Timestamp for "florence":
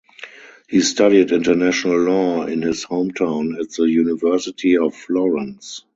4.95-5.85